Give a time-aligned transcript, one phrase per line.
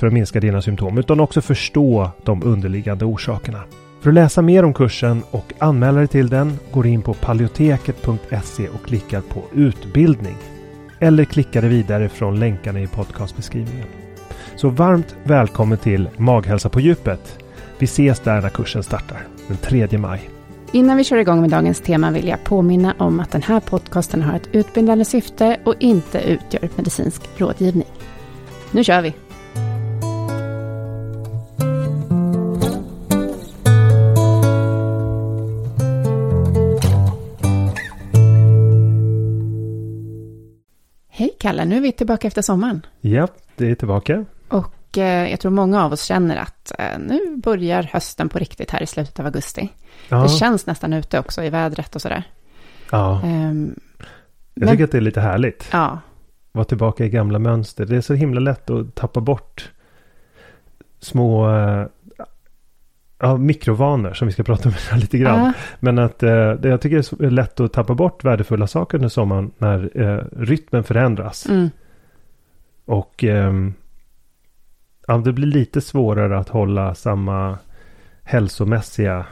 [0.00, 3.62] för att minska dina symptom utan också förstå de underliggande orsakerna.
[4.00, 8.68] För att läsa mer om kursen och anmäla dig till den går in på paleoteket.se
[8.68, 10.36] och klickar på utbildning.
[10.98, 13.86] Eller klickar dig vidare från länkarna i podcastbeskrivningen.
[14.56, 17.38] Så varmt välkommen till Maghälsa på djupet.
[17.78, 20.30] Vi ses där när kursen startar den 3 maj.
[20.72, 24.22] Innan vi kör igång med dagens tema vill jag påminna om att den här podcasten
[24.22, 27.88] har ett utbildande syfte och inte utgör medicinsk rådgivning.
[28.70, 29.14] Nu kör vi!
[41.50, 42.86] Kalle, nu är vi tillbaka efter sommaren.
[43.00, 44.24] Ja, det är tillbaka.
[44.48, 48.70] Och eh, jag tror många av oss känner att eh, nu börjar hösten på riktigt
[48.70, 49.68] här i slutet av augusti.
[50.08, 50.22] Ja.
[50.22, 52.22] Det känns nästan ute också i vädret och sådär.
[52.90, 53.20] Ja.
[53.24, 53.80] Um,
[54.54, 55.68] jag tycker att det är lite härligt.
[55.72, 55.98] Ja.
[56.52, 57.86] Vara tillbaka i gamla mönster.
[57.86, 59.70] Det är så himla lätt att tappa bort
[61.00, 61.86] små uh,
[63.20, 65.46] ja, mikrovanor som vi ska prata om lite grann.
[65.46, 65.52] Uh.
[65.80, 69.50] Men att det, jag tycker det är lätt att tappa bort värdefulla saker under sommaren
[69.58, 71.46] när uh, rytmen förändras.
[71.48, 71.70] Mm.
[72.84, 73.74] Och um,
[75.06, 77.58] ja, det blir lite svårare att hålla samma
[78.22, 79.26] hälsomässiga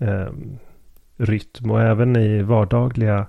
[0.00, 0.28] eh,
[1.16, 3.26] rytm och även i vardagliga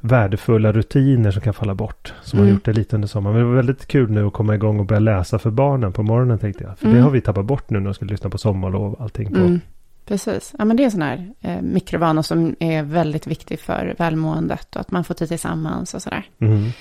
[0.00, 2.14] värdefulla rutiner som kan falla bort.
[2.22, 2.48] Som mm.
[2.48, 3.36] har gjort det lite under sommaren.
[3.36, 6.02] Men det var väldigt kul nu att komma igång och börja läsa för barnen på
[6.02, 6.78] morgonen tänkte jag.
[6.78, 6.96] För mm.
[6.96, 9.30] det har vi tappat bort nu när vi ska lyssna på sommarlov och allting.
[9.30, 9.40] På.
[9.40, 9.60] Mm.
[10.06, 10.54] Precis.
[10.58, 14.80] Ja, men det är sådana här eh, mikrovanor som är väldigt viktig för välmåendet och
[14.80, 16.24] att man får tid tillsammans och sådär.
[16.38, 16.72] Mm.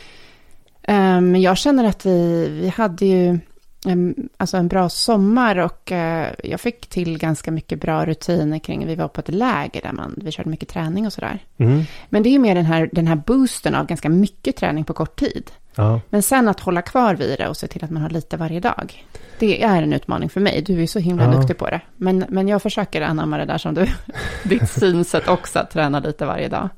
[0.87, 3.39] Um, jag känner att vi, vi hade ju
[3.85, 8.87] en, alltså en bra sommar och eh, jag fick till ganska mycket bra rutiner kring,
[8.87, 11.39] vi var på ett läger där man, vi körde mycket träning och sådär.
[11.57, 11.83] Mm.
[12.09, 15.19] Men det är mer den här, den här boosten av ganska mycket träning på kort
[15.19, 15.51] tid.
[15.75, 16.01] Ja.
[16.09, 18.59] Men sen att hålla kvar vid det och se till att man har lite varje
[18.59, 19.05] dag.
[19.39, 20.63] Det är en utmaning för mig.
[20.65, 21.31] Du är så himla ja.
[21.31, 21.81] duktig på det.
[21.95, 23.85] Men, men jag försöker anamma det där som du,
[24.43, 26.69] ditt synsätt också, att träna lite varje dag.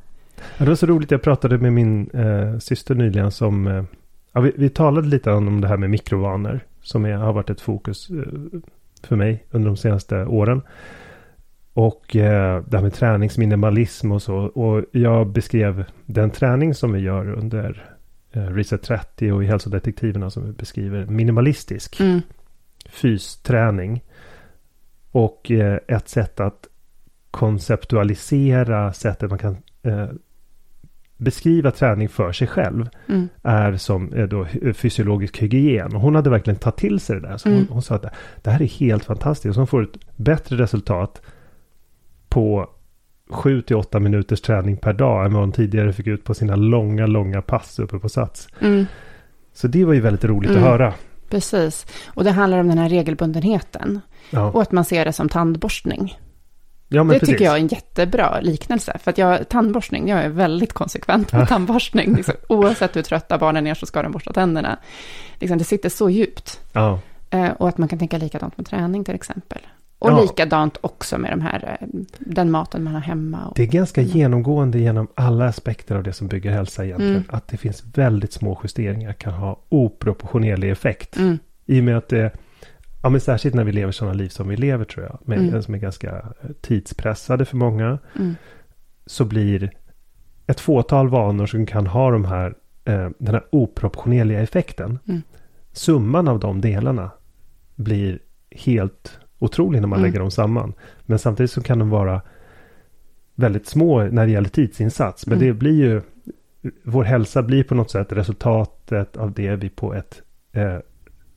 [0.57, 3.83] Ja, det var så roligt, jag pratade med min eh, syster nyligen som, eh,
[4.31, 7.61] ja, vi, vi talade lite om det här med mikrovanor som är, har varit ett
[7.61, 8.59] fokus eh,
[9.03, 10.61] för mig under de senaste åren.
[11.73, 14.35] Och eh, det här med träningsminimalism och så.
[14.37, 17.95] Och jag beskrev den träning som vi gör under
[18.31, 22.21] eh, Reset 30 och i hälsodetektiverna som vi beskriver minimalistisk mm.
[22.89, 24.03] fysträning.
[25.11, 26.67] Och eh, ett sätt att
[27.31, 30.07] konceptualisera sättet man kan eh,
[31.21, 33.29] beskriva träning för sig själv mm.
[33.43, 35.95] är som är då fysiologisk hygien.
[35.95, 37.37] Och hon hade verkligen tagit till sig det där.
[37.37, 37.59] Så mm.
[37.59, 38.05] hon, hon, sa att
[38.41, 39.57] det här är helt fantastiskt.
[39.57, 41.21] Hon får ett bättre resultat
[42.29, 42.69] på
[43.29, 46.55] 7 till 8 minuters träning per dag än vad hon tidigare fick ut på sina
[46.55, 48.47] långa, långa pass uppe på Sats.
[48.59, 48.85] Mm.
[49.53, 50.63] Så det var ju väldigt roligt mm.
[50.63, 50.93] att höra.
[51.29, 51.85] Precis.
[52.07, 53.99] Och det handlar om den här regelbundenheten.
[54.29, 54.51] Ja.
[54.51, 56.17] Och att man ser det som tandborstning.
[56.93, 57.29] Ja, det precis.
[57.29, 58.97] tycker jag är en jättebra liknelse.
[59.03, 62.15] För att jag, tandborstning, jag är väldigt konsekvent med tandborstning.
[62.15, 64.77] Liksom, oavsett hur trötta barnen är så ska de borsta tänderna.
[65.39, 66.59] Liksom, det sitter så djupt.
[66.73, 66.99] Ja.
[67.29, 69.59] Eh, och att man kan tänka likadant med träning till exempel.
[69.99, 70.21] Och ja.
[70.21, 71.87] likadant också med de här, eh,
[72.19, 73.47] den maten man har hemma.
[73.47, 74.13] Och, det är ganska mm.
[74.17, 77.15] genomgående genom alla aspekter av det som bygger hälsa egentligen.
[77.15, 77.29] Mm.
[77.29, 81.17] Att det finns väldigt små justeringar kan ha oproportionerlig effekt.
[81.17, 81.39] Mm.
[81.65, 82.31] I och med att det
[83.03, 85.19] Ja, men särskilt när vi lever sådana liv som vi lever tror jag.
[85.21, 85.61] Med, mm.
[85.61, 87.99] Som är ganska eh, tidspressade för många.
[88.19, 88.35] Mm.
[89.05, 89.71] Så blir
[90.47, 92.55] ett fåtal vanor som kan ha de här,
[92.85, 94.99] eh, den här oproportionerliga effekten.
[95.07, 95.21] Mm.
[95.71, 97.11] Summan av de delarna
[97.75, 98.19] blir
[98.51, 100.07] helt otrolig när man mm.
[100.07, 100.73] lägger dem samman.
[101.01, 102.21] Men samtidigt så kan de vara
[103.35, 105.27] väldigt små när det gäller tidsinsats.
[105.27, 105.47] Men mm.
[105.47, 106.01] det blir ju,
[106.83, 110.21] vår hälsa blir på något sätt resultatet av det vi på ett
[110.51, 110.77] eh,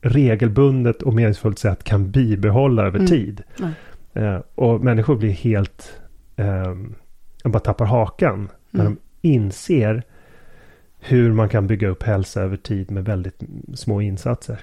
[0.05, 3.07] regelbundet och meningsfullt sätt kan bibehålla över mm.
[3.07, 3.43] tid.
[4.13, 5.99] Eh, och människor blir helt,
[6.35, 6.75] eh,
[7.43, 8.97] bara tappar hakan när mm.
[9.21, 10.03] de inser
[10.99, 13.43] hur man kan bygga upp hälsa över tid med väldigt
[13.73, 14.59] små insatser.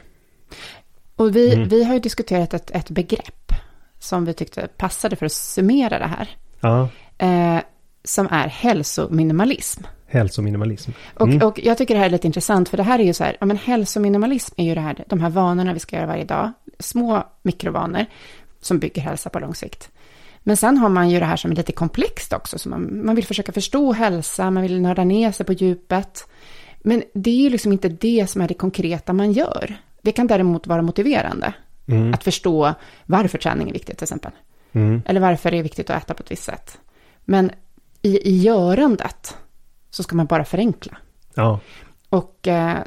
[1.17, 1.69] Och vi, mm.
[1.69, 3.53] vi har ju diskuterat ett, ett begrepp
[3.99, 6.29] som vi tyckte passade för att summera det här.
[6.61, 6.89] Ja.
[7.19, 7.63] Eh,
[8.05, 9.83] som är hälsominimalism.
[10.13, 10.91] Hälsominimalism.
[11.21, 11.37] Mm.
[11.37, 13.25] Och, och jag tycker det här är lite intressant, för det här är ju så
[13.25, 16.25] här, ja men hälsominimalism är ju det här, de här vanorna vi ska göra varje
[16.25, 18.07] dag, små mikrovanor
[18.61, 19.91] som bygger hälsa på lång sikt.
[20.41, 23.15] Men sen har man ju det här som är lite komplext också, så man, man
[23.15, 26.29] vill försöka förstå hälsa, man vill nörda ner sig på djupet.
[26.81, 29.77] Men det är ju liksom inte det som är det konkreta man gör.
[30.03, 31.55] Det kan däremot vara motiverande.
[31.87, 32.15] Mm.
[32.15, 32.75] Att förstå
[33.07, 34.33] varför träning är viktigt till exempel.
[34.73, 35.03] Mm.
[35.07, 36.79] Eller varför det är viktigt att äta på ett visst sätt.
[37.25, 37.51] Men
[38.03, 39.37] i, i görandet
[39.93, 40.97] så ska man bara förenkla.
[41.35, 41.61] Ja.
[42.09, 42.79] Och eh,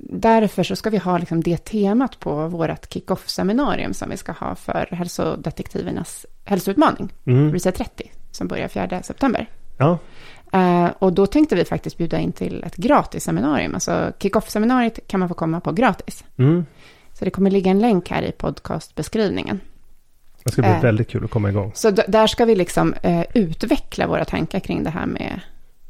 [0.00, 4.54] därför så ska vi ha liksom det temat på vårt kick-off-seminarium som vi ska ha
[4.54, 7.52] för hälsodetektivernas hälsoutmaning, mm.
[7.52, 9.50] Reset 30, som börjar 4 september.
[9.78, 9.98] Ja.
[10.54, 13.74] Uh, och då tänkte vi faktiskt bjuda in till ett gratis seminarium.
[13.74, 16.24] Alltså kick-off-seminariet kan man få komma på gratis.
[16.36, 16.66] Mm.
[17.12, 19.60] Så det kommer ligga en länk här i podcastbeskrivningen.
[20.44, 21.72] Det ska bli uh, väldigt kul att komma igång.
[21.74, 25.40] Så där ska vi liksom uh, utveckla våra tankar kring det här med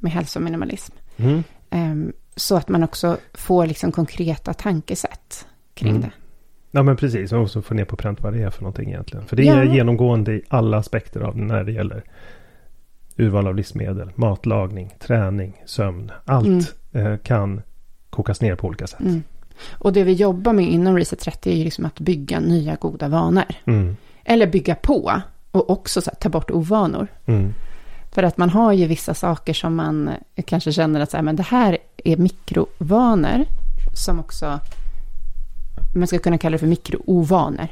[0.05, 0.95] med hälsominimalism.
[1.17, 1.43] Mm.
[1.71, 6.03] Um, så att man också får liksom konkreta tankesätt kring mm.
[6.03, 6.11] det.
[6.71, 9.27] Ja men precis, och också få ner på pränt vad det är för någonting egentligen.
[9.27, 9.75] För det är ja.
[9.75, 12.05] genomgående i alla aspekter av när det gäller
[13.17, 16.12] urval av livsmedel, matlagning, träning, sömn.
[16.25, 16.47] Allt
[16.93, 17.12] mm.
[17.12, 17.62] eh, kan
[18.11, 19.01] kokas ner på olika sätt.
[19.01, 19.23] Mm.
[19.73, 23.09] Och det vi jobbar med inom Reset 30 är ju liksom att bygga nya goda
[23.09, 23.45] vanor.
[23.65, 23.97] Mm.
[24.25, 27.06] Eller bygga på och också ta bort ovanor.
[28.14, 30.11] För att man har ju vissa saker som man
[30.46, 33.44] kanske känner att så här, men det här är mikrovanor
[33.94, 34.61] som också,
[35.94, 37.69] man ska kunna kalla det för mikroovanor.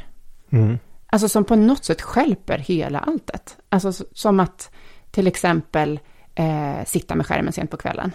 [0.51, 0.79] Mm.
[1.07, 3.57] Alltså som på något sätt skälper hela alltet.
[3.69, 4.71] Alltså som att
[5.11, 6.01] till exempel
[6.35, 8.13] eh, sitta med skärmen sent på kvällen.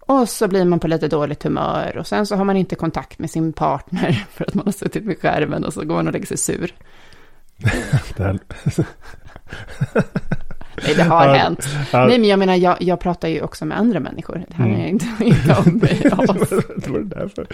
[0.00, 3.18] Och så blir man på lite dåligt humör och sen så har man inte kontakt
[3.18, 6.12] med sin partner för att man har suttit med skärmen och så går man och
[6.12, 6.74] lägger sig sur.
[10.94, 11.68] det har ja, hänt.
[11.92, 12.06] Ja.
[12.06, 14.44] Nej, men jag menar, jag, jag pratar ju också med andra människor.
[14.48, 14.80] Det här mm.
[14.80, 15.98] är inte, inte om mig.
[16.02, 17.46] det var därför.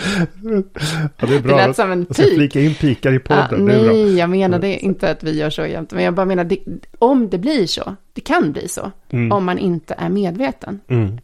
[1.18, 1.56] Ja, det är bra.
[1.56, 2.34] Det lät som en pik.
[2.34, 3.66] flika in pikar i podden.
[3.66, 5.92] Ja, nej, jag menar det inte att vi gör så jämt.
[5.92, 6.58] Men jag bara menar, det,
[6.98, 9.32] om det blir så, det kan bli så, mm.
[9.32, 10.80] om man inte är medveten.
[10.88, 11.18] Mm.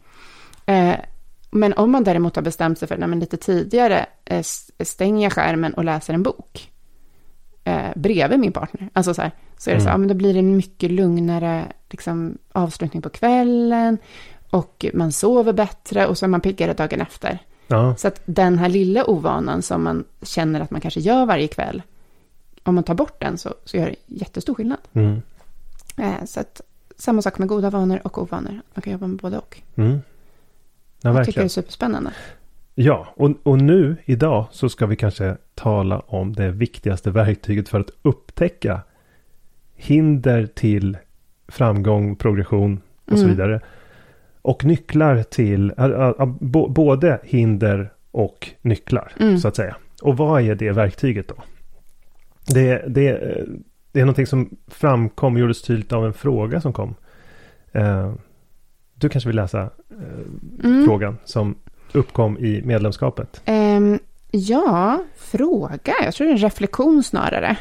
[0.66, 0.96] Eh,
[1.50, 4.42] men om man däremot har bestämt sig för, nej, lite tidigare, eh,
[4.80, 6.71] stänger jag skärmen och läser en bok
[7.64, 8.88] eh, bredvid min partner.
[8.92, 9.84] Alltså så här, så är det mm.
[9.84, 13.98] så, ja men då blir det en mycket lugnare liksom, avslutning på kvällen
[14.50, 17.38] och man sover bättre och så är man piggare dagen efter.
[17.66, 17.96] Ja.
[17.96, 21.82] Så att den här lilla ovanan som man känner att man kanske gör varje kväll,
[22.62, 24.78] om man tar bort den så, så gör det jättestor skillnad.
[24.92, 25.22] Mm.
[25.96, 26.60] Eh, så att
[26.98, 28.60] samma sak med goda vanor och ovanor.
[28.74, 29.62] Man kan jobba med både och.
[29.74, 30.00] Mm.
[31.00, 32.12] Ja, jag tycker det är superspännande.
[32.74, 37.80] Ja, och, och nu idag så ska vi kanske tala om det viktigaste verktyget för
[37.80, 38.80] att upptäcka
[39.74, 40.96] hinder till
[41.48, 43.22] framgång, progression och mm.
[43.22, 43.60] så vidare.
[44.42, 46.26] Och nycklar till, äh, äh,
[46.68, 49.38] både hinder och nycklar mm.
[49.38, 49.76] så att säga.
[50.02, 51.34] Och vad är det verktyget då?
[52.46, 53.44] Det, det,
[53.92, 56.94] det är någonting som framkom, gjordes tydligt av en fråga som kom.
[57.76, 58.14] Uh,
[58.94, 60.84] du kanske vill läsa uh, mm.
[60.84, 61.54] frågan som
[61.92, 63.42] uppkom i medlemskapet?
[63.46, 63.98] Um,
[64.32, 65.94] ja, fråga.
[66.04, 67.56] Jag tror det är en reflektion snarare.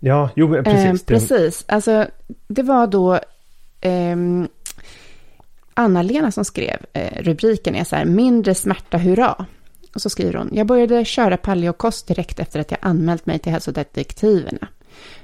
[0.00, 0.90] Ja, jo, precis.
[0.90, 1.64] Um, precis.
[1.68, 2.06] Alltså,
[2.48, 3.20] det var då
[3.84, 4.48] um,
[5.74, 9.46] Anna-Lena som skrev uh, rubriken är så här, mindre smärta hurra.
[9.94, 13.52] Och så skriver hon, jag började köra paleokost direkt efter att jag anmält mig till
[13.52, 14.68] hälsodetektiverna.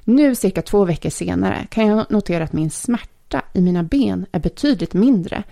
[0.05, 4.41] Nu, cirka två veckor senare, kan jag notera att min smärta i mina ben är
[4.41, 5.43] betydligt mindre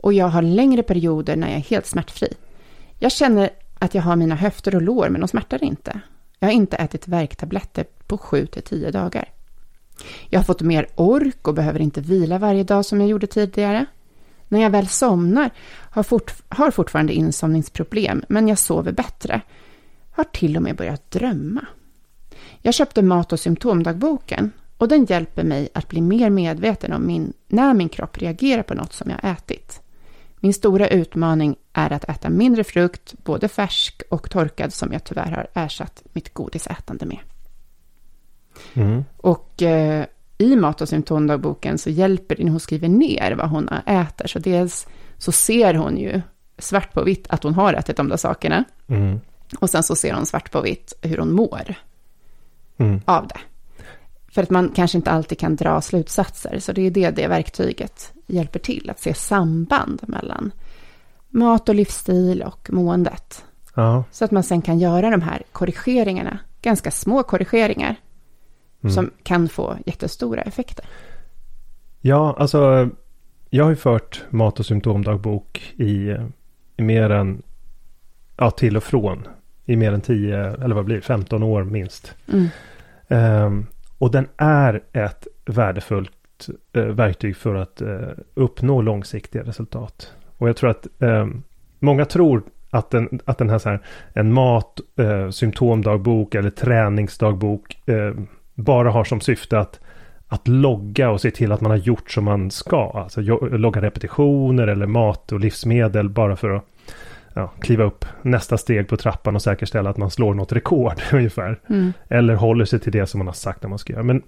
[0.00, 2.28] och jag har längre perioder när jag är helt smärtfri.
[2.98, 6.00] Jag känner att jag har mina höfter och lår, men de smärtar inte.
[6.38, 9.28] Jag har inte ätit värktabletter på 7 till 10 dagar.
[10.28, 13.86] Jag har fått mer ork och behöver inte vila varje dag som jag gjorde tidigare.
[14.48, 15.50] När jag väl somnar
[15.90, 19.40] har, fort, har fortfarande insomningsproblem, men jag sover bättre.
[20.10, 21.66] Har till och med börjat drömma.
[22.62, 27.32] Jag köpte mat och symptomdagboken och den hjälper mig att bli mer medveten om min,
[27.48, 29.80] när min kropp reagerar på något som jag ätit.
[30.46, 35.30] Min stora utmaning är att äta mindre frukt, både färsk och torkad, som jag tyvärr
[35.30, 37.18] har ersatt mitt godisätande med.
[38.74, 39.04] Mm.
[39.16, 40.06] Och eh,
[40.38, 44.26] i mat och symptomdagboken så hjälper det när hon skriver ner vad hon äter.
[44.26, 44.86] Så dels
[45.18, 46.22] så ser hon ju
[46.58, 48.64] svart på vitt att hon har ätit de där sakerna.
[48.86, 49.20] Mm.
[49.60, 51.74] Och sen så ser hon svart på vitt hur hon mår
[52.76, 53.00] mm.
[53.04, 53.40] av det.
[54.36, 56.58] För att man kanske inte alltid kan dra slutsatser.
[56.58, 58.90] Så det är det det verktyget hjälper till.
[58.90, 60.52] Att se samband mellan
[61.28, 63.44] mat och livsstil och måendet.
[63.74, 64.04] Ja.
[64.10, 66.38] Så att man sen kan göra de här korrigeringarna.
[66.62, 67.96] Ganska små korrigeringar.
[68.82, 68.94] Mm.
[68.94, 70.84] Som kan få jättestora effekter.
[72.00, 72.90] Ja, alltså
[73.50, 76.16] jag har ju fört mat och symptomdagbok i,
[76.76, 77.42] i mer än,
[78.36, 79.28] ja till och från,
[79.64, 82.14] i mer än 10, eller vad blir det, 15 år minst.
[82.28, 82.48] Mm.
[83.08, 83.66] Um,
[83.98, 90.12] och den är ett värdefullt eh, verktyg för att eh, uppnå långsiktiga resultat.
[90.38, 91.42] Och jag tror att ehm,
[91.78, 93.80] många tror att, den, att den här, så här
[94.12, 99.80] en mat, eh, symptomdagbok eller träningsdagbok ehm, bara har som syfte att,
[100.28, 102.90] att logga och se till att man har gjort som man ska.
[102.94, 106.64] Alltså logga repetitioner eller mat och livsmedel bara för att
[107.36, 111.60] ja, kliva upp nästa steg på trappan och säkerställa att man slår något rekord ungefär.
[111.68, 111.92] Mm.
[112.08, 114.02] Eller håller sig till det som man har sagt att man ska göra.
[114.02, 114.22] Men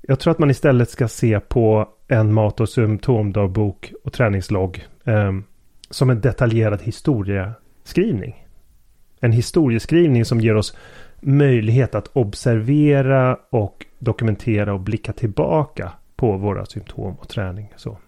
[0.00, 5.32] jag tror att man istället ska se på en mat och symptomdagbok och träningslogg eh,
[5.90, 8.46] som en detaljerad historieskrivning.
[9.20, 10.76] En historieskrivning som ger oss
[11.20, 17.72] möjlighet att observera och dokumentera och blicka tillbaka på våra symptom och träning.
[17.76, 17.98] Så.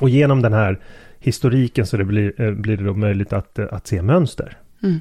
[0.00, 0.80] Och genom den här
[1.26, 4.58] historiken så det blir, eh, blir det då möjligt att, eh, att se mönster.
[4.82, 5.00] Mm.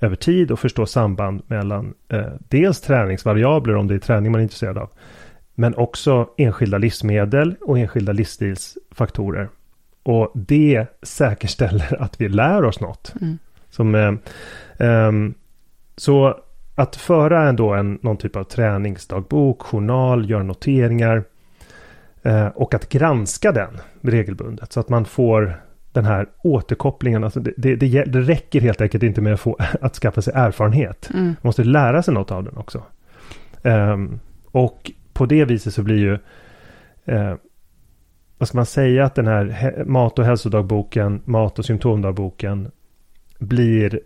[0.00, 4.42] Över tid och förstå samband mellan eh, dels träningsvariabler om det är träning man är
[4.42, 4.90] intresserad av.
[5.54, 9.48] Men också enskilda livsmedel och enskilda livsstilsfaktorer.
[10.02, 13.14] Och det säkerställer att vi lär oss något.
[13.20, 13.38] Mm.
[13.70, 14.12] Som, eh,
[14.88, 15.12] eh,
[15.96, 16.36] så
[16.74, 21.24] att föra ändå en, någon typ av träningsdagbok, journal, göra noteringar
[22.54, 25.60] och att granska den regelbundet så att man får
[25.92, 27.24] den här återkopplingen.
[27.24, 30.32] Alltså det, det, det, det räcker helt enkelt inte med att, få, att skaffa sig
[30.36, 31.10] erfarenhet.
[31.14, 31.24] Mm.
[31.24, 32.82] Man måste lära sig något av den också.
[33.62, 36.18] Um, och på det viset så blir ju
[37.04, 37.34] eh,
[38.38, 42.70] vad ska man säga att den här mat och hälsodagboken, mat och symptomdagboken
[43.38, 44.00] blir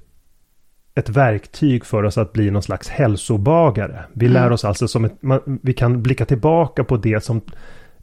[0.94, 4.04] ett verktyg för oss att bli någon slags hälsobagare.
[4.12, 4.34] Vi mm.
[4.34, 7.40] lär oss alltså som ett, man, vi kan blicka tillbaka på det som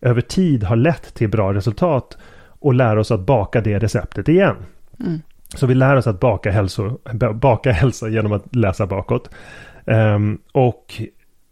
[0.04, 2.18] över tid har lett till bra resultat
[2.60, 4.56] och lära oss att baka det receptet igen.
[5.00, 5.22] Mm.
[5.56, 7.00] Så vi lär oss att baka, hälso,
[7.34, 9.30] baka hälsa genom att läsa bakåt.
[9.86, 11.02] Um, och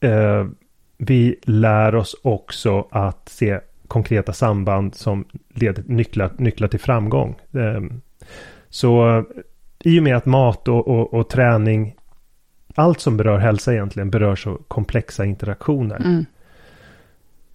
[0.06, 0.48] uh,
[0.98, 7.36] vi lär oss också att se konkreta samband som leder nycklar, nycklar till framgång.
[7.52, 8.02] Um,
[8.70, 9.24] så
[9.80, 11.96] i och med att mat och, och, och, träning,
[12.76, 15.96] allt som berör hälsa egentligen berör så komplexa interaktioner.
[15.96, 16.26] Mm.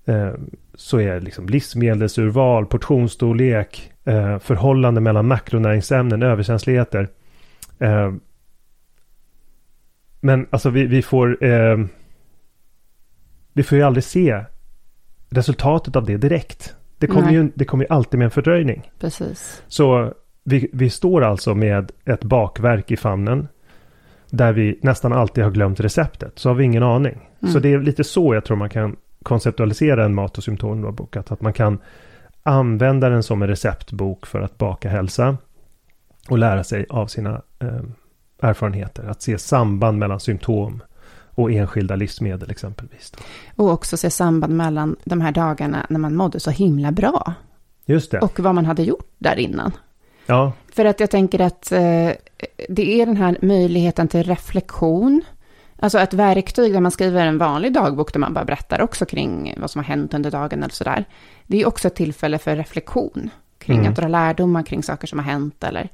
[0.05, 0.35] Eh,
[0.76, 7.09] så är liksom livsmedelsurval, portionsstorlek, eh, förhållande mellan makronäringsämnen, överkänsligheter.
[7.78, 8.12] Eh,
[10.21, 11.76] men alltså vi, vi får eh,
[13.56, 14.45] vi får ju aldrig se
[15.30, 16.75] resultatet av det direkt.
[16.99, 18.90] Det kommer, ju, det kommer ju alltid med en fördröjning.
[18.99, 19.62] Precis.
[19.68, 20.12] Så
[20.45, 23.49] vi, vi står alltså med ett bakverk i famnen.
[24.30, 26.38] Där vi nästan alltid har glömt receptet.
[26.38, 27.28] Så har vi ingen aning.
[27.42, 27.52] Mm.
[27.52, 31.16] Så det är lite så jag tror man kan konceptualisera en mat och symptombok.
[31.16, 31.78] Att, att man kan
[32.42, 35.37] använda den som en receptbok för att baka hälsa.
[36.28, 37.80] Och lära sig av sina eh,
[38.40, 39.04] erfarenheter.
[39.09, 40.83] Att se samband mellan symptom
[41.35, 43.12] och enskilda livsmedel exempelvis.
[43.56, 47.35] Och också se samband mellan de här dagarna när man mådde så himla bra.
[47.87, 48.18] Just det.
[48.18, 49.73] Och vad man hade gjort där innan.
[50.26, 50.52] Ja.
[50.73, 52.11] För att jag tänker att eh,
[52.68, 55.23] det är den här möjligheten till reflektion.
[55.78, 59.54] Alltså ett verktyg där man skriver en vanlig dagbok där man bara berättar också kring
[59.56, 61.04] vad som har hänt under dagen eller sådär.
[61.47, 63.90] Det är också ett tillfälle för reflektion kring mm.
[63.90, 65.88] att dra lärdomar kring saker som har hänt eller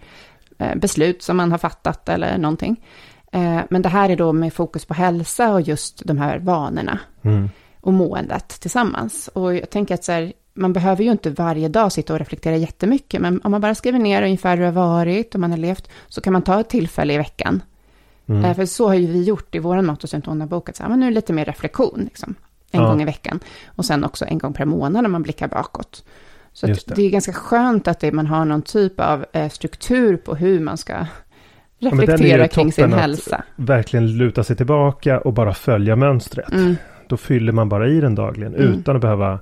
[0.59, 2.85] eh, beslut som man har fattat eller någonting.
[3.33, 6.99] Eh, men det här är då med fokus på hälsa och just de här vanorna
[7.23, 7.51] mm.
[7.81, 9.29] och måendet tillsammans.
[9.29, 12.57] Och jag tänker att så här, man behöver ju inte varje dag sitta och reflektera
[12.57, 15.59] jättemycket, men om man bara skriver ner ungefär hur det har varit och man har
[15.59, 17.63] levt, så kan man ta ett tillfälle i veckan.
[18.33, 18.45] Mm.
[18.45, 20.91] Eh, för så har ju vi gjort i vår mat och symptombok, att så här,
[20.91, 22.35] men nu lite mer reflektion, liksom,
[22.71, 22.89] en ja.
[22.89, 23.41] gång i veckan.
[23.67, 26.05] Och sen också en gång per månad när man blickar bakåt.
[26.53, 26.87] Så det.
[26.87, 27.03] det.
[27.03, 30.77] är ganska skönt att det, man har någon typ av eh, struktur på hur man
[30.77, 31.07] ska
[31.79, 33.45] reflektera ja, kring sin hälsa.
[33.57, 36.53] Verkligen luta sig tillbaka och bara följa mönstret.
[36.53, 36.77] Mm.
[37.09, 38.73] Då fyller man bara i den dagligen mm.
[38.73, 39.41] utan att behöva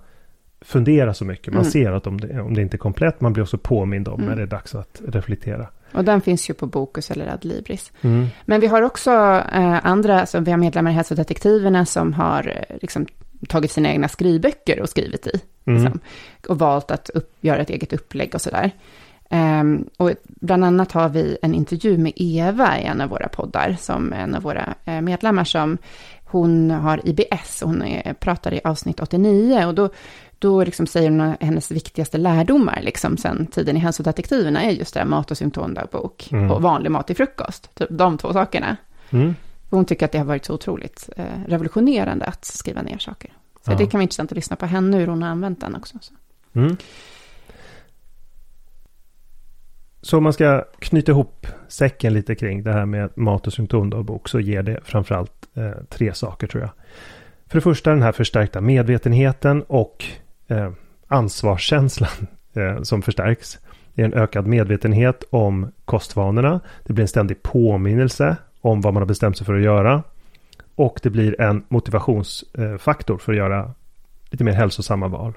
[0.61, 1.55] fundera så mycket.
[1.55, 1.71] Man mm.
[1.71, 4.29] ser att om det, om det inte är komplett, man blir också påmind om mm.
[4.29, 5.67] när det är dags att reflektera.
[5.93, 7.93] Och den finns ju på Bokus eller Adlibris.
[8.01, 8.27] Mm.
[8.45, 9.11] Men vi har också
[9.53, 13.07] eh, andra, alltså vi har medlemmar i Hälsodetektiverna som har eh, liksom,
[13.49, 15.41] tagit sina egna skrivböcker och skrivit i.
[15.65, 15.83] Mm.
[15.83, 16.01] Liksom,
[16.49, 18.71] och valt att upp, göra ett eget upplägg och sådär.
[19.33, 23.77] Um, och bland annat har vi en intervju med Eva i en av våra poddar,
[23.81, 25.79] som en av våra uh, medlemmar som
[26.25, 29.89] hon har IBS, hon är, pratar i avsnitt 89 och då,
[30.41, 35.05] då liksom säger hon hennes viktigaste lärdomar liksom sen tiden i hälsodetektiverna är just det
[35.05, 36.51] mat och symptomdagbok mm.
[36.51, 38.77] och vanlig mat till frukost, typ de två sakerna.
[39.11, 39.35] Mm.
[39.71, 43.33] Hon tycker att det har varit så otroligt eh, revolutionerande att skriva ner saker.
[43.65, 43.77] Så ja.
[43.77, 45.99] det kan vara intressant att lyssna på henne, hur hon har använt den också.
[46.01, 46.15] Så.
[46.53, 46.77] Mm.
[50.03, 54.29] Så om man ska knyta ihop säcken lite kring det här med mat och symptomdagbok
[54.29, 56.71] så ger det framförallt eh, tre saker tror jag.
[57.47, 60.05] För det första den här förstärkta medvetenheten och
[60.51, 60.73] eh,
[61.09, 62.11] ansvarskänslan
[62.55, 63.59] eh, som förstärks.
[63.95, 66.61] Det är en ökad medvetenhet om kostvanorna.
[66.85, 70.03] Det blir en ständig påminnelse om vad man har bestämt sig för att göra.
[70.75, 73.75] Och det blir en motivationsfaktor för att göra
[74.31, 75.33] lite mer hälsosamma val.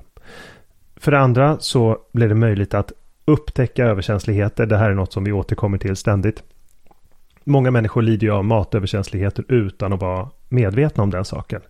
[0.96, 2.92] För det andra så blir det möjligt att
[3.26, 4.66] upptäcka överkänsligheter.
[4.66, 6.44] Det här är något som vi återkommer till ständigt.
[7.44, 11.62] Många människor lider ju av matöverkänsligheter utan att vara medvetna om den saken.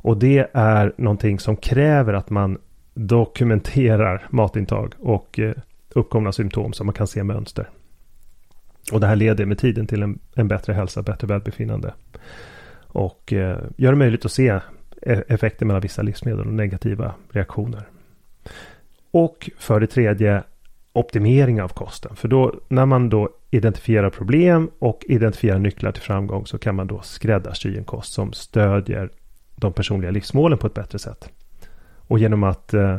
[0.00, 2.58] Och det är någonting som kräver att man
[2.98, 5.54] dokumenterar matintag och eh,
[5.88, 7.70] uppkomna symptom så man kan se mönster.
[8.92, 11.94] Och det här leder med tiden till en, en bättre hälsa, bättre välbefinnande.
[12.86, 14.60] Och eh, gör det möjligt att se
[15.02, 17.88] e-, effekter mellan vissa livsmedel och negativa reaktioner.
[19.10, 20.42] Och för det tredje
[20.92, 22.16] optimering av kosten.
[22.16, 26.86] För då när man då identifierar problem och identifierar nycklar till framgång så kan man
[26.86, 29.10] då skräddarsy en kost som stödjer
[29.56, 31.30] de personliga livsmålen på ett bättre sätt.
[32.08, 32.98] Och genom att eh,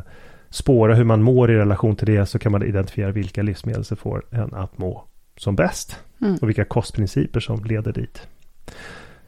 [0.49, 3.97] spåra hur man mår i relation till det så kan man identifiera vilka livsmedel som
[3.97, 5.03] får en att må
[5.37, 5.99] som bäst.
[6.21, 6.35] Mm.
[6.41, 8.27] Och vilka kostprinciper som leder dit.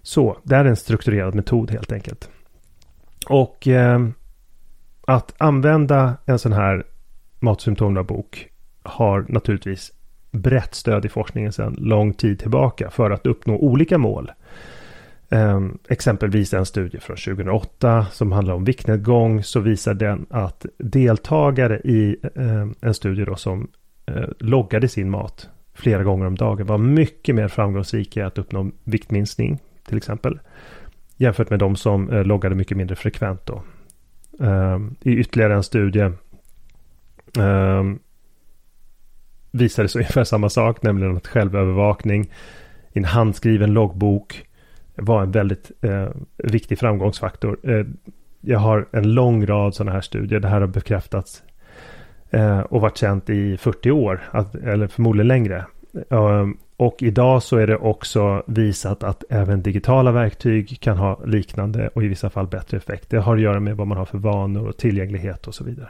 [0.01, 2.29] Så, det är en strukturerad metod helt enkelt.
[3.29, 4.07] Och eh,
[5.07, 6.85] att använda en sån här
[7.39, 8.47] matsymptomdagbok
[8.83, 9.91] har naturligtvis
[10.31, 14.31] brett stöd i forskningen sedan lång tid tillbaka för att uppnå olika mål.
[15.33, 21.79] Um, exempelvis en studie från 2008 som handlar om viktnedgång så visar den att deltagare
[21.83, 23.67] i um, en studie då som
[24.11, 28.71] uh, loggade sin mat flera gånger om dagen var mycket mer framgångsrika i att uppnå
[28.83, 30.39] viktminskning till exempel.
[31.17, 33.63] Jämfört med de som uh, loggade mycket mindre frekvent då.
[34.39, 36.11] Um, I ytterligare en studie
[39.51, 42.23] visade sig ungefär samma sak, nämligen att självövervakning
[42.93, 44.45] i en handskriven loggbok
[45.01, 47.57] var en väldigt eh, viktig framgångsfaktor.
[47.63, 47.85] Eh,
[48.41, 50.39] jag har en lång rad sådana här studier.
[50.39, 51.43] Det här har bekräftats
[52.29, 55.65] eh, och varit känt i 40 år, att, eller förmodligen längre.
[56.09, 61.87] Eh, och idag så är det också visat att även digitala verktyg kan ha liknande
[61.87, 63.09] och i vissa fall bättre effekt.
[63.09, 65.89] Det har att göra med vad man har för vanor och tillgänglighet och så vidare.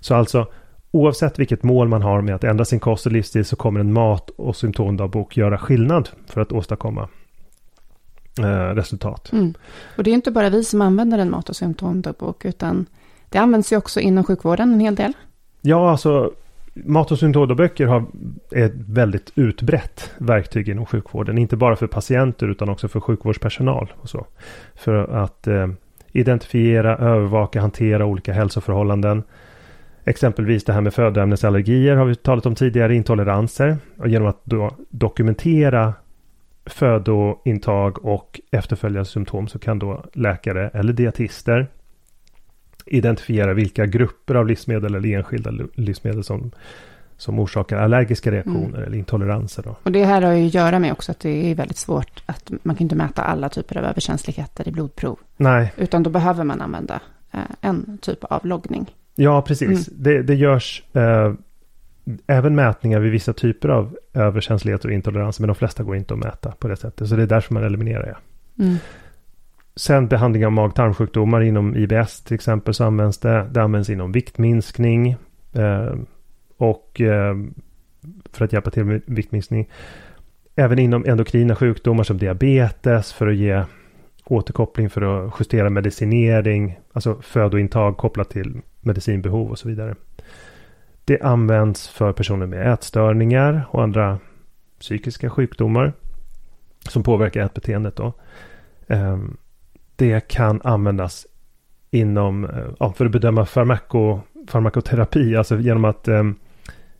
[0.00, 0.46] Så alltså
[0.94, 3.92] Oavsett vilket mål man har med att ändra sin kost och livsstil så kommer en
[3.92, 7.08] mat och symptomdagbok göra skillnad för att åstadkomma
[8.74, 9.32] resultat.
[9.32, 9.54] Mm.
[9.96, 12.86] Och det är inte bara vi som använder en mat och symptomdagbok utan
[13.28, 15.12] det används ju också inom sjukvården en hel del.
[15.60, 16.32] Ja, alltså
[16.74, 18.04] mat och symptomdagböcker har,
[18.50, 21.38] är ett väldigt utbrett verktyg inom sjukvården.
[21.38, 23.92] Inte bara för patienter utan också för sjukvårdspersonal.
[23.96, 24.26] Och så.
[24.74, 25.66] För att eh,
[26.12, 29.22] identifiera, övervaka, hantera olika hälsoförhållanden
[30.06, 33.76] Exempelvis det här med födoämnesallergier har vi talat om tidigare, intoleranser.
[33.98, 35.94] Och genom att då dokumentera
[36.66, 41.68] födointag och efterföljande symptom så kan då läkare eller dietister
[42.86, 46.50] identifiera vilka grupper av livsmedel eller enskilda livsmedel som,
[47.16, 48.82] som orsakar allergiska reaktioner mm.
[48.82, 49.62] eller intoleranser.
[49.62, 49.76] Då.
[49.82, 52.52] Och det här har ju att göra med också att det är väldigt svårt att
[52.62, 55.18] man kan inte mäta alla typer av överkänsligheter i blodprov.
[55.36, 55.72] Nej.
[55.76, 57.00] Utan då behöver man använda
[57.32, 58.94] eh, en typ av loggning.
[59.14, 59.88] Ja, precis.
[59.88, 60.02] Mm.
[60.02, 61.32] Det, det görs eh,
[62.26, 66.20] även mätningar vid vissa typer av överkänslighet och intolerans, men de flesta går inte att
[66.20, 67.08] mäta på det sättet.
[67.08, 68.16] Så det är därför man eliminerar det.
[68.64, 68.76] Mm.
[69.76, 73.48] Sen behandling av mag-tarmsjukdomar inom IBS till exempel så används det.
[73.52, 75.16] Det används inom viktminskning
[75.52, 75.94] eh,
[76.56, 77.34] och eh,
[78.32, 79.68] för att hjälpa till med viktminskning.
[80.56, 83.64] Även inom endokrina sjukdomar som diabetes för att ge
[84.24, 89.94] återkoppling för att justera medicinering, alltså födointag kopplat till medicinbehov och så vidare.
[91.04, 94.18] Det används för personer med ätstörningar och andra
[94.80, 95.92] psykiska sjukdomar
[96.88, 97.96] som påverkar ätbeteendet.
[97.96, 98.12] Då.
[98.86, 99.36] Ehm,
[99.96, 101.26] det kan användas
[101.90, 106.34] inom, eh, för att bedöma farmako, farmakoterapi, alltså genom att ehm,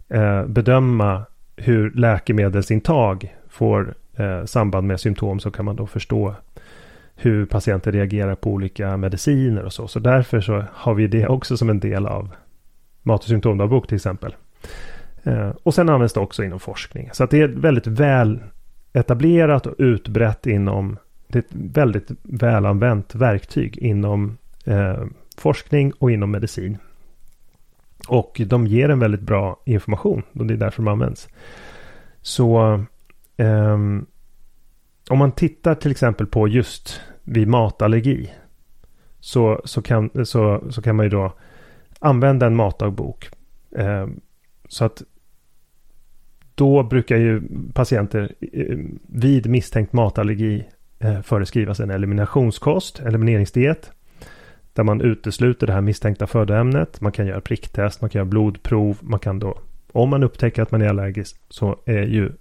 [0.08, 1.22] eh, bedöma
[1.56, 6.34] hur läkemedelsintag får eh, samband med symptom så kan man då förstå
[7.16, 9.88] hur patienter reagerar på olika mediciner och så.
[9.88, 12.30] Så därför så har vi det också som en del av
[13.04, 14.34] mat och symptomdagbok till exempel.
[15.22, 17.10] Eh, och sen används det också inom forskning.
[17.12, 18.40] Så att det är väldigt väl
[18.92, 20.96] etablerat och utbrett inom,
[21.28, 25.04] det är ett väldigt välanvänt verktyg inom eh,
[25.36, 26.78] forskning och inom medicin.
[28.08, 31.28] Och de ger en väldigt bra information och det är därför de används.
[32.22, 32.84] Så
[33.36, 33.78] eh,
[35.08, 38.32] om man tittar till exempel på just vid matallergi
[39.20, 41.32] så, så, kan, så, så kan man ju då
[42.04, 43.28] använda en matdagbok.
[43.76, 44.06] Eh,
[44.68, 45.02] så att
[46.54, 50.64] då brukar ju patienter eh, vid misstänkt matallergi
[50.98, 53.90] eh, föreskrivas en eliminationskost, elimineringsdiet.
[54.72, 57.00] Där man utesluter det här misstänkta födoämnet.
[57.00, 58.98] Man kan göra pricktest, man kan göra blodprov.
[59.00, 59.58] Man kan då,
[59.92, 62.32] om man upptäcker att man är allergisk, så är ju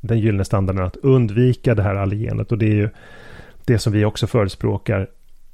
[0.00, 2.52] den gyllene standarden att undvika det här allergenet.
[2.52, 2.88] Och det är ju
[3.64, 5.08] det som vi också förespråkar.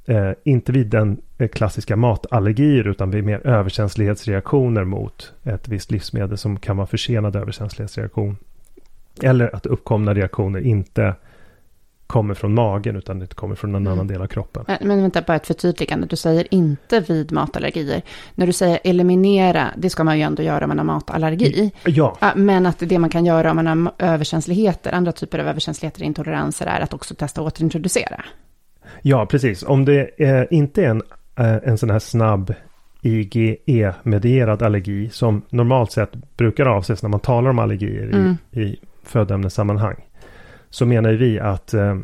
[0.05, 6.37] Eh, inte vid den eh, klassiska matallergier utan vid mer överkänslighetsreaktioner mot ett visst livsmedel
[6.37, 8.37] som kan vara försenad överkänslighetsreaktion.
[9.23, 11.15] Eller att uppkomna reaktioner inte
[12.07, 13.93] kommer från magen utan det kommer från en mm.
[13.93, 14.65] annan del av kroppen.
[14.81, 16.07] Men vänta, bara ett förtydligande.
[16.07, 18.01] Du säger inte vid matallergier.
[18.35, 21.71] När du säger eliminera, det ska man ju ändå göra om man har matallergi.
[21.85, 22.17] Ja.
[22.35, 26.65] Men att det man kan göra om man har överkänsligheter, andra typer av överkänsligheter intoleranser
[26.65, 28.25] är att också testa att återintroducera.
[29.01, 29.63] Ja, precis.
[29.63, 31.01] Om det är, inte är en,
[31.35, 32.53] eh, en sån här snabb
[33.01, 38.37] IgE-medierad allergi som normalt sett brukar avses när man talar om allergier mm.
[38.51, 39.95] i, i födoämnessammanhang
[40.71, 41.95] så menar vi att eh,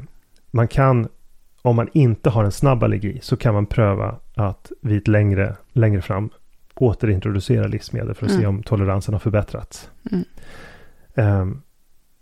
[0.52, 1.08] man kan,
[1.62, 6.02] om man inte har en snabb allergi, så kan man pröva att vid längre, längre
[6.02, 6.30] fram
[6.76, 8.42] återintroducera livsmedel för att mm.
[8.42, 9.90] se om toleransen har förbättrats.
[10.12, 10.26] Mm.
[11.42, 11.62] Um,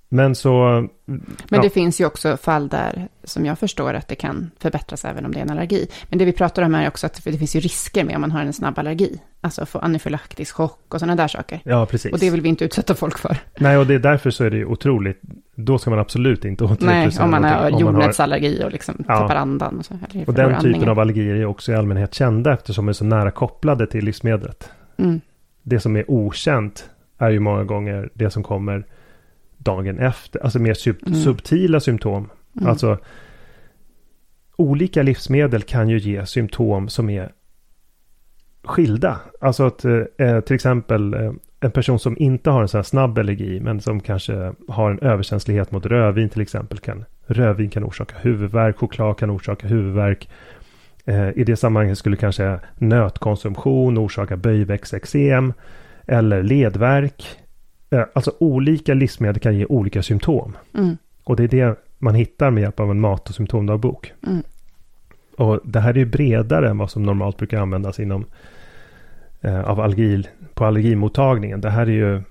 [0.09, 0.87] men så...
[1.05, 1.61] Men ja.
[1.61, 5.31] det finns ju också fall där, som jag förstår, att det kan förbättras även om
[5.31, 5.87] det är en allergi.
[6.09, 8.31] Men det vi pratar om är också att det finns ju risker med om man
[8.31, 9.21] har en snabb allergi.
[9.41, 11.61] Alltså få anafylaktisk chock och sådana där saker.
[11.63, 12.13] Ja, precis.
[12.13, 13.37] Och det vill vi inte utsätta folk för.
[13.59, 15.21] Nej, och det är därför så är det ju otroligt.
[15.55, 19.17] Då ska man absolut inte återintroducera Nej, om man har jordnötsallergi och liksom ja.
[19.17, 19.79] tappar andan.
[19.79, 19.93] Och, så,
[20.27, 23.31] och den typen av allergier är också i allmänhet kända eftersom de är så nära
[23.31, 24.69] kopplade till livsmedlet.
[24.97, 25.21] Mm.
[25.63, 28.85] Det som är okänt är ju många gånger det som kommer
[29.65, 30.43] dagen efter.
[30.43, 31.19] Alltså mer sub mm.
[31.19, 32.29] subtila symptom.
[32.57, 32.69] Mm.
[32.69, 32.97] Alltså
[34.55, 37.31] olika livsmedel kan ju ge symptom som är
[38.63, 39.19] skilda.
[39.41, 43.17] Alltså att eh, till exempel eh, en person som inte har en sån här snabb
[43.19, 46.79] allergi men som kanske har en överkänslighet mot rödvin till exempel.
[46.79, 50.29] Kan, rödvin kan orsaka huvudvärk, choklad kan orsaka huvudvärk.
[51.05, 55.53] Eh, I det sammanhanget skulle kanske nötkonsumtion orsaka böjväxteksem
[56.07, 57.39] eller ledvärk.
[57.89, 60.57] Eh, alltså olika livsmedel kan ge olika symptom.
[60.73, 60.97] Mm.
[61.23, 64.13] Och det är det man hittar med hjälp av en mat och symptomdagbok.
[64.27, 64.43] Mm.
[65.37, 68.25] Och det här är ju bredare än vad som normalt brukar användas inom
[69.41, 71.61] eh, av allergi, på allergimottagningen.
[71.61, 72.21] Det här är ju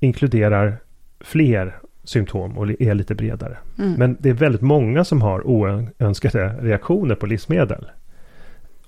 [0.00, 0.76] inkluderar
[1.20, 3.56] fler symptom och är lite bredare.
[3.78, 3.92] Mm.
[3.92, 7.90] Men det är väldigt många som har oönskade reaktioner på livsmedel.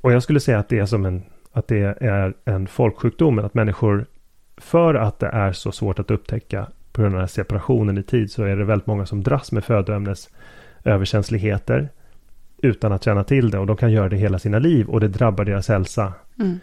[0.00, 3.54] Och jag skulle säga att det är som en, att det är en folksjukdom, att
[3.54, 4.06] människor
[4.56, 8.02] för att det är så svårt att upptäcka på grund av den här separationen i
[8.02, 10.28] tid så är det väldigt många som dras med födoämnes
[10.84, 11.88] överkänsligheter
[12.58, 15.08] utan att känna till det och de kan göra det hela sina liv och det
[15.08, 16.58] drabbar deras hälsa mm.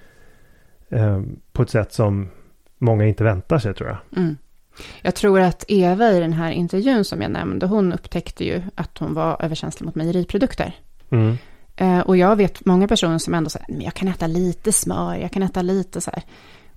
[0.90, 2.30] eh, på ett sätt som
[2.78, 3.98] många inte väntar sig tror jag.
[4.24, 4.38] Mm.
[5.02, 8.98] Jag tror att Eva i den här intervjun som jag nämnde, hon upptäckte ju att
[8.98, 10.76] hon var överkänslig mot mejeriprodukter.
[11.10, 11.38] Mm.
[11.76, 15.16] Eh, och jag vet många personer som ändå säger, men jag kan äta lite smör,
[15.16, 16.24] jag kan äta lite så här.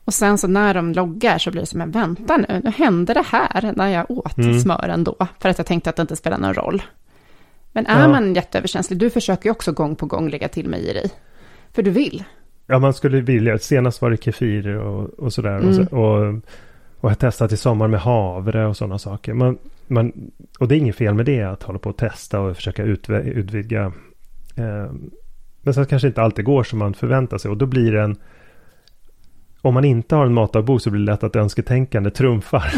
[0.07, 3.14] Och sen så när de loggar så blir det som, men vänta nu, nu hände
[3.14, 4.61] det här när jag åt mm.
[4.61, 5.16] smör ändå.
[5.40, 6.83] För att jag tänkte att det inte spelar någon roll.
[7.73, 8.09] Men är ja.
[8.09, 11.11] man jätteöverkänslig, du försöker ju också gång på gång lägga till mejeri.
[11.73, 12.25] För du vill.
[12.66, 13.59] Ja, man skulle vilja.
[13.59, 15.59] Senast var det kefir och, och sådär.
[15.59, 15.87] Mm.
[15.87, 16.35] Och, och,
[17.01, 19.35] Och jag testat i sommar med havre och sådana saker.
[19.35, 20.12] Man, man,
[20.59, 23.92] och det är inget fel med det, att hålla på och testa och försöka utvidga.
[24.57, 24.90] Eh,
[25.62, 27.51] men sen kanske inte alltid går som man förväntar sig.
[27.51, 28.16] Och då blir det en...
[29.62, 32.73] Om man inte har en matdagbok så blir det lätt att önsketänkande trumfar.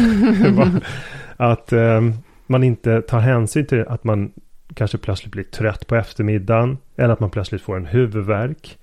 [1.37, 2.01] att eh,
[2.47, 4.31] man inte tar hänsyn till att man
[4.73, 6.77] kanske plötsligt blir trött på eftermiddagen.
[6.95, 8.77] Eller att man plötsligt får en huvudvärk.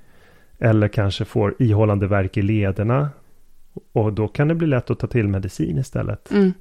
[0.59, 3.11] Eller kanske får ihållande verk i lederna.
[3.93, 6.31] Och då kan det bli lätt att ta till medicin istället.
[6.31, 6.53] Mm.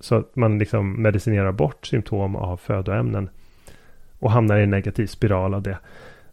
[0.00, 3.28] Så att man liksom medicinerar bort symptom av födoämnen.
[4.18, 5.78] Och hamnar i en negativ spiral av det.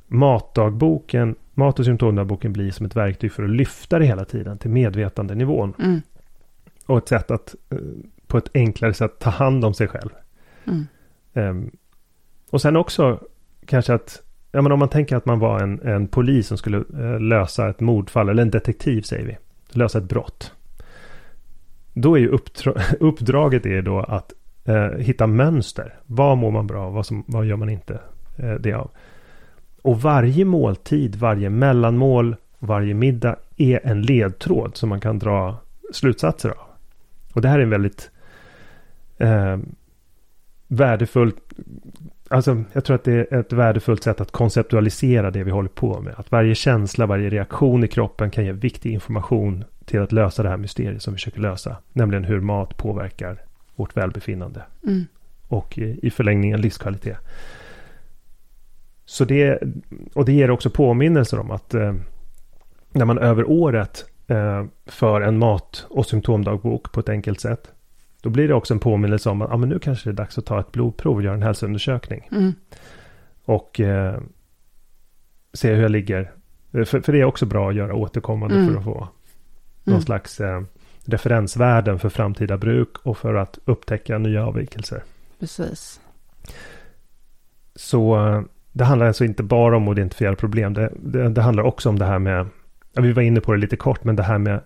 [0.07, 4.69] Matdagboken, mat och symptomdagboken blir som ett verktyg för att lyfta det hela tiden till
[4.69, 5.73] medvetandenivån.
[5.79, 6.01] Mm.
[6.85, 7.77] Och ett sätt att eh,
[8.27, 10.09] på ett enklare sätt ta hand om sig själv.
[10.65, 10.87] Mm.
[11.33, 11.71] Um,
[12.49, 13.19] och sen också
[13.65, 16.77] kanske att, ja men om man tänker att man var en, en polis som skulle
[16.77, 19.37] uh, lösa ett mordfall, eller en detektiv säger vi,
[19.71, 20.53] lösa ett brott.
[21.93, 22.27] Då är ju
[22.99, 24.33] uppdraget är då att
[24.69, 25.99] uh, hitta mönster.
[26.05, 27.99] Vad mår man bra av, vad, som, vad gör man inte
[28.43, 28.91] uh, det av?
[29.81, 35.57] Och varje måltid, varje mellanmål, varje middag är en ledtråd som man kan dra
[35.93, 36.67] slutsatser av.
[37.33, 38.11] Och det här är en väldigt
[39.17, 39.57] eh,
[40.67, 41.35] värdefullt
[42.31, 46.01] Alltså, jag tror att det är ett värdefullt sätt att konceptualisera det vi håller på
[46.01, 46.13] med.
[46.17, 50.49] Att varje känsla, varje reaktion i kroppen kan ge viktig information till att lösa det
[50.49, 51.77] här mysteriet som vi försöker lösa.
[51.93, 53.41] Nämligen hur mat påverkar
[53.75, 54.61] vårt välbefinnande.
[54.87, 55.05] Mm.
[55.47, 57.17] Och i förlängningen livskvalitet.
[59.09, 59.59] Så det,
[60.13, 61.93] och det ger också påminnelser om att eh,
[62.91, 67.71] när man över året eh, för en mat och symptomdagbok på ett enkelt sätt
[68.21, 70.37] då blir det också en påminnelse om att ah, men nu kanske det är dags
[70.37, 72.29] att ta ett blodprov och göra en hälsoundersökning.
[72.31, 72.53] Mm.
[73.45, 74.19] Och eh,
[75.53, 76.31] se hur jag ligger.
[76.71, 78.67] Eh, för, för, det är också bra att göra återkommande mm.
[78.67, 79.07] för att få
[79.83, 80.01] någon mm.
[80.01, 80.61] slags eh,
[81.05, 85.03] referensvärden för framtida bruk och för att upptäcka nya avvikelser.
[85.39, 85.99] Precis.
[87.75, 88.41] Så eh,
[88.79, 90.73] det handlar alltså inte bara om att identifiera problem.
[90.73, 92.47] Det, det, det handlar också om det här med,
[92.93, 94.59] ja, vi var inne på det lite kort, men det här med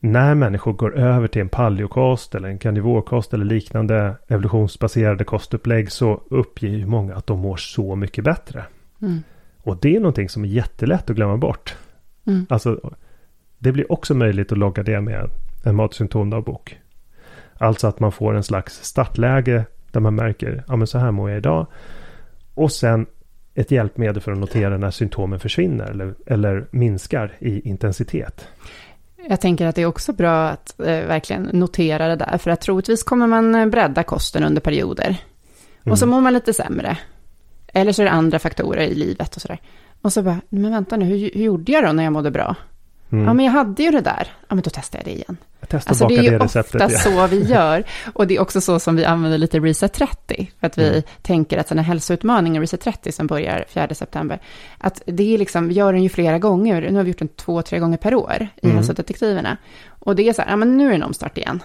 [0.00, 6.22] när människor går över till en paleokost eller en karnivorkost eller liknande evolutionsbaserade kostupplägg så
[6.30, 8.64] uppger ju många att de mår så mycket bättre.
[9.02, 9.22] Mm.
[9.62, 11.76] Och det är någonting som är jättelätt att glömma bort.
[12.26, 12.46] Mm.
[12.48, 12.92] Alltså,
[13.58, 15.30] det blir också möjligt att logga det med
[15.64, 16.78] en matsymptomdagbok.
[17.58, 21.30] Alltså att man får en slags startläge där man märker, ja men så här mår
[21.30, 21.66] jag idag.
[22.54, 23.06] Och sen
[23.54, 28.48] ett hjälpmedel för att notera när symptomen försvinner eller, eller minskar i intensitet.
[29.28, 32.60] Jag tänker att det är också bra att eh, verkligen notera det där, för att
[32.60, 35.06] troligtvis kommer man eh, bredda kosten under perioder.
[35.06, 35.92] Mm.
[35.92, 36.14] Och så mm.
[36.14, 36.98] mår man lite sämre.
[37.72, 39.60] Eller så är det andra faktorer i livet och sådär.
[40.02, 42.56] Och så bara, men vänta nu, hur, hur gjorde jag då när jag mådde bra?
[43.12, 43.24] Mm.
[43.24, 44.28] Ja, men jag hade ju det där.
[44.48, 45.36] Ja, men då testar jag det igen.
[45.60, 46.98] Jag testar alltså, det är ju det receptet, ofta ja.
[46.98, 47.84] så vi gör.
[48.12, 50.50] Och det är också så som vi använder lite Reset 30.
[50.60, 51.02] För att vi mm.
[51.22, 54.40] tänker att sådana hälsoutmaningar, Reset 30 som börjar 4 september,
[54.78, 56.90] att det är liksom, vi gör den ju flera gånger.
[56.90, 58.76] Nu har vi gjort den två, tre gånger per år i mm.
[58.76, 59.56] hälsodetektiverna.
[59.88, 61.62] Och det är så här, ja men nu är det en omstart igen.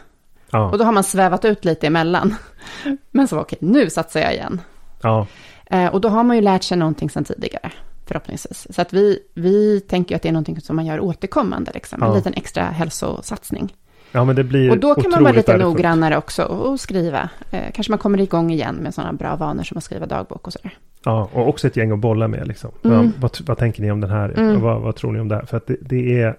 [0.52, 0.70] Ja.
[0.72, 2.36] Och då har man svävat ut lite emellan.
[3.12, 4.62] Men så, okej, nu satsar jag igen.
[5.02, 5.28] Ja.
[5.66, 7.72] Eh, och då har man ju lärt sig någonting sedan tidigare
[8.08, 8.68] förhoppningsvis.
[8.70, 12.14] Så att vi, vi tänker att det är någonting som man gör återkommande, liksom, en
[12.14, 13.74] liten extra hälsosatsning.
[14.12, 15.76] Ja, men det blir Och då kan man vara lite värdefullt.
[15.76, 17.30] noggrannare också och skriva.
[17.52, 20.54] Eh, kanske man kommer igång igen med sådana bra vanor som att skriva dagbok och
[20.54, 20.78] sådär.
[21.04, 22.48] Ja, och också ett gäng att bolla med.
[22.48, 22.72] Liksom.
[22.84, 23.06] Mm.
[23.06, 24.30] Ja, vad, vad, tänker ni om den här?
[24.38, 24.62] Mm.
[24.62, 25.46] Vad, vad, tror ni om det här?
[25.46, 26.36] För att det, det, är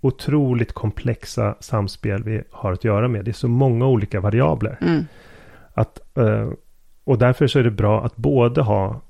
[0.00, 3.24] otroligt komplexa samspel vi har att göra med.
[3.24, 4.78] Det är så många olika variabler.
[4.80, 5.04] Mm.
[5.74, 6.48] Att, eh,
[7.04, 9.00] och därför så är det bra att både ha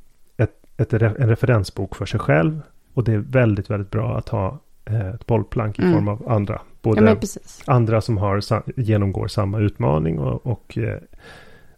[0.76, 2.60] ett, en referensbok för sig själv.
[2.94, 5.94] Och det är väldigt, väldigt bra att ha eh, ett bollplank i mm.
[5.94, 6.60] form av andra.
[6.82, 7.16] Både ja,
[7.64, 8.42] andra som har,
[8.80, 10.98] genomgår samma utmaning och, och, eh,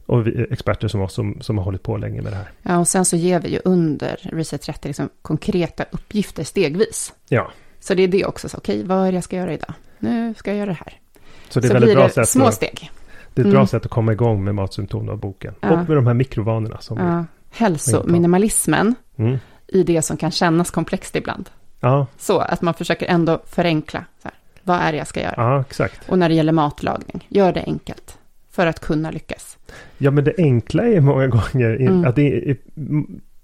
[0.06, 2.50] och vi, experter som oss som, som har hållit på länge med det här.
[2.62, 7.12] Ja, och sen så ger vi ju under Reset 30 liksom konkreta uppgifter stegvis.
[7.28, 7.50] Ja.
[7.80, 9.74] Så det är det också, okej, okay, vad är det jag ska göra idag?
[9.98, 11.00] Nu ska jag göra det här.
[11.48, 12.90] Så det är så väldigt bra det sätt små att, steg.
[13.34, 13.66] Det är ett bra mm.
[13.66, 15.54] sätt att komma igång med matsymptom av boken.
[15.60, 15.70] Ja.
[15.70, 17.24] Och med de här mikrovanorna som ja
[17.58, 19.38] hälsominimalismen mm.
[19.66, 21.50] i det som kan kännas komplext ibland.
[21.80, 22.06] Ja.
[22.16, 24.04] Så att man försöker ändå förenkla.
[24.22, 25.34] Här, vad är det jag ska göra?
[25.36, 26.08] Ja, exakt.
[26.08, 28.18] Och när det gäller matlagning, gör det enkelt
[28.50, 29.58] för att kunna lyckas.
[29.98, 32.04] Ja, men det enkla är många gånger mm.
[32.04, 32.56] att det är,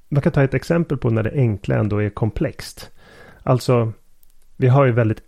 [0.08, 2.90] man kan ta ett exempel på när det enkla ändå är komplext.
[3.42, 3.92] Alltså,
[4.56, 5.22] vi har ju väldigt,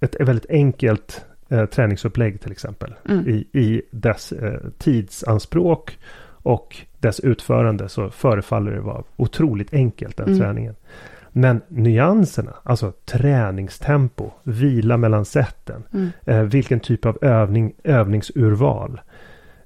[0.00, 2.94] ett, ett väldigt enkelt eh, träningsupplägg till exempel.
[3.08, 3.28] Mm.
[3.28, 5.98] I, I dess eh, tidsanspråk
[6.42, 10.38] och dess utförande så förefaller det vara otroligt enkelt den mm.
[10.38, 10.74] träningen.
[11.32, 16.10] Men nyanserna, alltså träningstempo, vila mellan sätten, mm.
[16.24, 19.00] eh, vilken typ av övning, övningsurval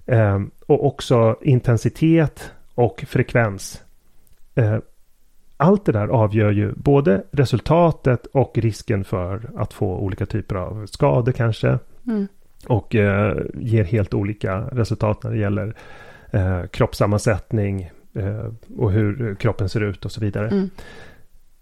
[0.07, 3.83] eh, och också intensitet och frekvens.
[4.55, 4.79] Eh,
[5.57, 10.87] allt det där avgör ju både resultatet och risken för att få olika typer av
[10.87, 11.79] skador kanske.
[12.07, 12.29] Mm.
[12.66, 15.75] Och eh, ger helt olika resultat när det gäller
[16.33, 20.49] eh, kroppssammansättning eh, och hur kroppen ser ut och så vidare.
[20.49, 20.71] Mm.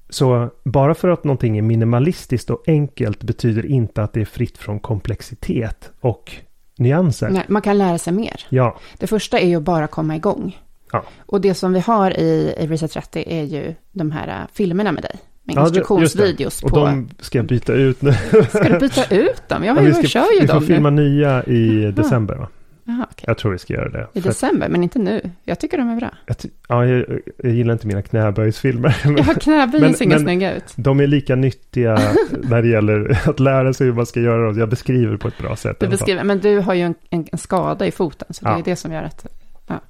[0.09, 4.59] Så bara för att någonting är minimalistiskt och enkelt betyder inte att det är fritt
[4.59, 6.33] från komplexitet och
[6.79, 7.31] nyanser.
[7.31, 8.47] Nej, man kan lära sig mer.
[8.49, 8.79] Ja.
[8.99, 10.59] Det första är ju att bara komma igång.
[10.93, 11.05] Ja.
[11.27, 14.93] Och det som vi har i, i Reset 30 är ju de här uh, filmerna
[14.93, 15.17] med dig.
[15.43, 16.77] Med ja, instruktionsvideos och på...
[16.77, 18.13] Och de ska jag byta ut nu.
[18.49, 19.65] ska du byta ut dem?
[19.65, 22.49] Ja, ja vi, ska, kör ju vi dem Vi får filma nya i december va?
[22.91, 23.25] Aha, okay.
[23.27, 24.07] Jag tror vi ska göra det.
[24.13, 25.31] I december, men inte nu.
[25.45, 26.11] Jag tycker de är bra.
[26.27, 26.37] Jag
[26.69, 28.97] ja, jag, jag, gillar inte mina knäböjsfilmer.
[29.17, 30.65] ja, knäböjen ser inga snygga ut.
[30.77, 31.95] De är lika nyttiga
[32.31, 34.59] när det gäller att lära sig hur man ska göra dem.
[34.59, 35.81] Jag beskriver på ett bra sätt.
[35.81, 38.63] Du beskriver, men du har ju en, en, en skada i foten, så det är
[38.65, 39.27] det som gör att...
[39.67, 39.81] Ja.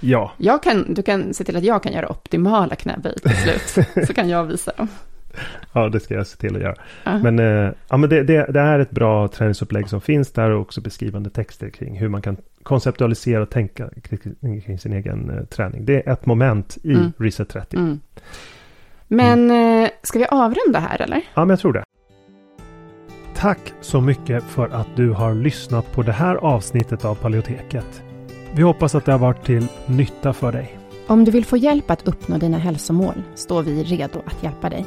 [0.00, 0.32] ja.
[0.36, 4.14] Jag kan, du kan se till att jag kan göra optimala knäböj till slut, så
[4.14, 4.88] kan jag visa dem.
[5.72, 6.74] Ja, det ska jag se till att göra.
[7.06, 7.22] Uh.
[7.22, 10.60] Men, eh, ja, men det, det, det, är ett bra träningsupplägg som finns där och
[10.60, 15.44] också beskrivande texter kring hur man kan konceptualisera och tänka kring, kring sin egen eh,
[15.44, 15.84] träning.
[15.84, 17.12] Det är ett moment i mm.
[17.18, 17.76] Reset 30.
[17.76, 18.00] Mm.
[19.08, 19.84] Men mm.
[19.84, 21.22] eh, ska vi avrunda här eller?
[21.34, 21.84] Ja, men jag tror det.
[23.34, 28.02] Tack så mycket för att du har lyssnat på det här avsnittet av Paleoteket.
[28.54, 30.78] Vi hoppas att det har varit till nytta för dig.
[31.06, 34.86] Om du vill få hjälp att uppnå dina hälsomål står vi redo att hjälpa dig.